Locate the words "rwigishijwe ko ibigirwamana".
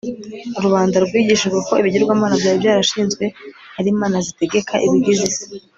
1.05-2.35